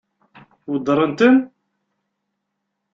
[0.71, 1.35] Weddṛen-ten?